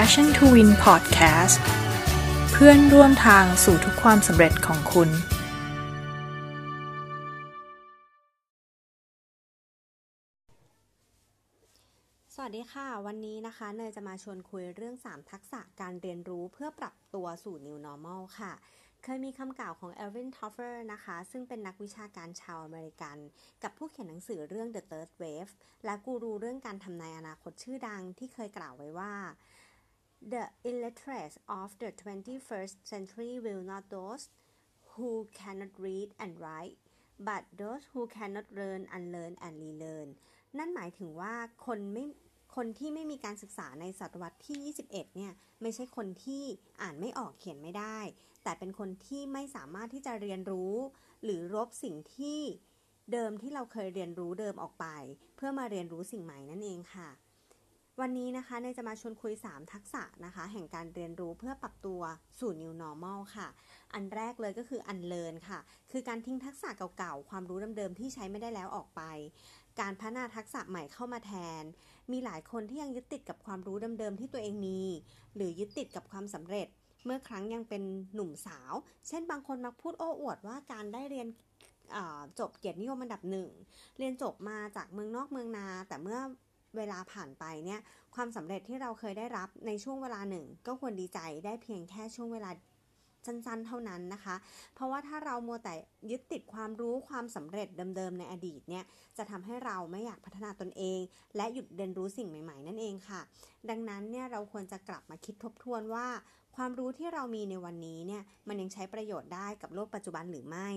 [0.00, 1.58] Passion to Win Podcast
[2.52, 5.08] เพื่อนร่วมทางสู่ทุกความสำเร็จของคุณ
[12.34, 18.52] สวัสดีค่ะ วันนี้นะคะเนยจะมาชวนคุยเรื่อง 3 ทักษะการเรียนรู้เพื่อปรับตัวสู่ New Normal ค่ะ
[19.02, 23.16] เคยมีคำกล่าวของอัลวินทอฟเฟลอร์นะคะ ซึ่งเป็นนักวิชาการชาวอเมริกัน
[23.62, 25.52] กับผู้เขียนหนังสือเรื่อง The Third Wave
[25.84, 29.14] และกูรูเรื่องการทำนายอนาคตชื่อดังที่เคยกล่าวไว้ว่า
[30.32, 34.22] The illiterate of the 21st century will not those
[34.92, 36.78] who cannot read and write
[37.28, 40.08] but those who cannot learn unlearn and relearn
[40.58, 41.34] นั่นหมายถึงว่า
[41.66, 42.04] คนไม่
[42.56, 46.44] คนที่ไม่มีการศึกษาในศตวรรษที่ 21 เนี่ย ไม่ใช่คนที่
[46.82, 47.98] อ่านไม่ออกเขียนไม่ได้
[48.42, 50.74] แต่เป็นคนที่ไม่สามารถที่จะเรียนรู้
[51.24, 52.40] หรือลบสิ่งที่
[53.12, 54.86] เดิมที่เราเคยเรียนรู้เดิมออกไป
[55.36, 57.08] เพื่อมาเรียนรู้สิ่งใหม่นั่นเองค่ะ
[58.02, 62.00] วันนี้นะคะเนจะมาชวนคุย 3 ทักษะนะคะ แห่งการเรียนรู้เพื่อปรับตัว
[62.38, 63.48] สู่ New Normal ค่ะ
[63.94, 65.58] อันแรกเลยก็คือ unlearn ค่ะ
[65.90, 69.02] คือการทิ้งทักษะเก่าๆ ความรู้เดิมๆ ที่ใช้ไม่ได้แล้วออกไป
[69.80, 71.62] การพัฒนาทักษะใหม่เข้ามาแทน
[72.12, 74.80] มีหลายคนที่ยังยึดติดกับความรู้เดิมๆ ที่ตัวเองมี
[75.36, 76.68] หรือยึดติดกับความสำเร็จ
[77.04, 77.82] เมื่อครั้งยังเป็น
[78.14, 78.72] หนุ่มสาว
[79.08, 81.28] เช่นบางคนมักพูดโอ้อวดว่าการได้เรียน
[82.38, 83.50] จบเกียรตินิยมอันดับหนึ่ง
[83.98, 86.18] เรียนจบมาจากเมืองนอกเมืองนา แต่เมื่อ
[86.76, 87.80] เวลาผ่านไปเนี่ย
[88.14, 92.50] ความสำเร็จที่เราเคยได้รับในช่วงเวลาหนึ่ง ก็ควรดีใจได้เพียงแค่ช่วงเวลา
[93.26, 94.36] สั้นๆ เท่านั้นนะคะ
[94.74, 95.74] เพราะว่าถ้าเรามัวแต่
[96.10, 98.84] ยึดติดความรู้ความสำเร็จเดิมๆ ในอดีตเนี่ย
[99.18, 101.00] จะทำให้เราไม่อยากพัฒนาตนเอง
[101.36, 103.20] และหยุดเรียนรู้สิ่งใหม่ๆ นั่นเองค่ะ
[103.70, 106.06] ดังนั้นเนี่ยเราควรจะกลับมาคิดทบทวนว่า
[106.56, 110.68] ความรู้ที่เรามีในวันนี้เนี่ย มันยังใช้ประโยชน์ได้กับโลกปัจจุบันหรือไม่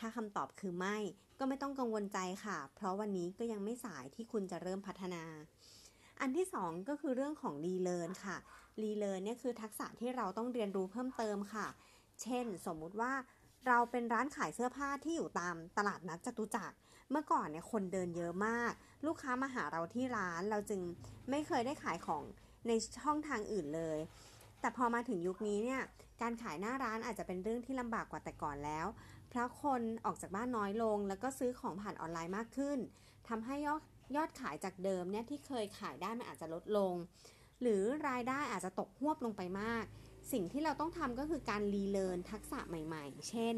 [0.00, 0.96] ถ้าคำตอบคือไม่
[1.38, 5.24] ก็ไม่ต้องกังวลใจค่ะ เพราะวันนี้ก็ยังไม่สายที่คุณจะเริ่มพัฒนา
[6.20, 8.36] อันที่ 2 ก็คือเรื่องของ relearn ค่ะ
[8.82, 11.66] relearn เนี่ยคือทักษะที่เราต้องเรียนรู้เพิ่มเติมค่ะ
[12.22, 13.12] เช่น สมมุติว่า
[13.66, 16.76] เราเป็นร้านขายเสื้อผ้าที่อยู่ตามตลาดนัดจตุจักร
[17.10, 18.72] เมื่อก่อนเนี่ยคนเดินเยอะมาก
[19.06, 20.80] ลูกค้ามาหาเราที่ร้าน เราจึง
[21.30, 22.22] ไม่เคยได้ขายของ
[22.68, 22.72] ใน
[23.02, 23.98] ช่องทางอื่นเลย
[24.60, 25.82] แต่พอมาถึงยุคนี้เนี่ย
[26.22, 28.86] การขายหน้าร้านอาจจะเป็นเรื่องที่ลำบากกว่าแต่ก่อนแล้ว
[29.28, 32.78] เพราะคนออกจากบ้านน้อยลง แล้วก็ซื้อของผ่านออนไลน์มากขึ้น
[33.28, 33.82] ทำให้ยอด
[34.16, 36.94] ยอดขายจากเดิมเนี่ยที่เคยขายได้มันอาจจะลดลง
[37.62, 39.84] หรือรายได้อาจจะตกฮวบลงไปมาก
[40.32, 43.56] สิ่งที่เราต้องทำก็คือการ relearn ทักษะใหม่ๆ เช่น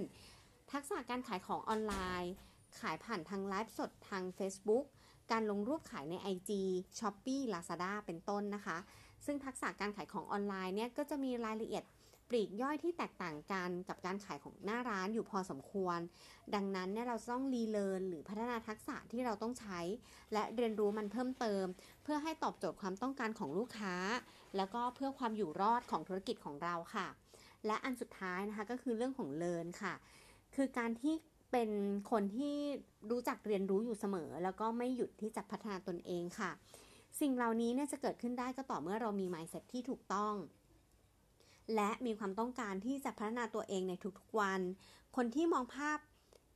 [0.72, 2.32] ทักษะการขายของออนไลน์
[2.80, 4.84] ขายผ่านทางไลฟ์สดทาง Facebook
[5.32, 6.50] การลงรูปขายใน IG
[6.98, 8.78] Shopee Lazada เป็นต้นนะคะ
[9.26, 11.84] ซึ่งทักษะการขายของออนไลน์เนี่ยก็จะมีรายละเอียด
[12.28, 15.98] ปลีกย่อยที่แตกต่างกันกับการขายของหน้าร้านอยู่พอสมควร
[16.54, 19.80] ดังนั้นเนี่ยเราต้องรีเลิร์นหรือพัฒนาทักษะที่เราต้องใช้
[20.32, 21.64] และเรียนรู้มันเพิ่มเติม
[22.02, 23.94] เพื่อให้ตอบโจทย์ความต้องการของลูกค้า
[24.56, 27.08] แล้วก็เพื่อความอยู่รอดของธุรกิจของเราค่ะ
[27.66, 29.94] และอันสุดท้ายนะคะก็คือเรื่องของเลิร์นค่ะ
[30.54, 31.14] คือการที่
[31.52, 31.70] เป็น
[32.10, 32.56] คนที่
[33.10, 36.50] รู้จักเรียนรู้อยู่เสมอ แล้วก็ไม่หยุดที่จะพัฒนาตนเองค่ะ
[37.20, 40.34] สิ่งเหล่านี้เนี่ยจะเกิดขึ้นได้ก็ต่อเมื่อเรามี mindset ที่ถูกต้อง
[41.74, 44.60] และมีความต้องการที่จะพัฒนาตัวเองในทุกๆวัน
[45.16, 45.98] คนที่มองภาพ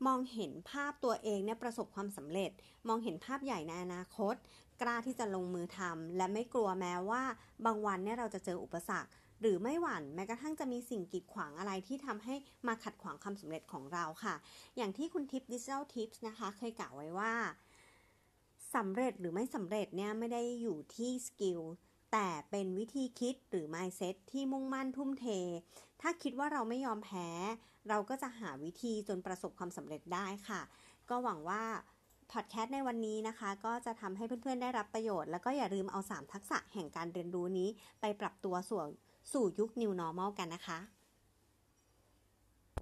[0.07, 2.51] มองเห็นภาพตัวเองเนี่ยประสบความสำเร็จ
[2.89, 4.35] มองเห็นภาพใหญ่ในอนาคต
[4.83, 7.23] กล้าที่จะลงมือทำและไม่กลัวแม้ว่า
[7.65, 12.35] บางวันเนี่ยเราจะเจออุปสรรค หรือไม่หวั่นแม้กระทั่งจะมีสิ่งกีดขวางอะไรที่ทำให้
[12.67, 14.35] มาขัดขวางความสำเร็จของเราค่ะ
[14.77, 17.33] อย่างที่คุณทิป Digital Tips นะคะ เคยกล่าวไว้ว่า
[18.75, 21.61] สำเร็จหรือไม่สำเร็จเนี่ยไม่ได้อยู่ที่ skill
[22.13, 25.27] แต่เป็นวิธีคิดหรือ mindset ที่มุ่งมั่นทุ่มเท
[26.01, 27.29] ถ้าคิดว่าเราไม่ยอมแพ้
[27.89, 30.63] เราก็จะหาวิธีจนประสบความสำเร็จได้ค่ะ
[31.11, 31.63] ก็หวังว่า
[32.33, 37.69] พอดแคสต์ในวันนี้นะคะ ก็จะทำให้เพื่อนๆได้รับประโยชน์ แล้วก็อย่าลืมเอา 3 ทักษะแห่งการเรียนรู้นี้
[38.01, 38.81] ไปปรับตัวสู่
[39.33, 40.79] สู่ยุค New Normal กันนะคะ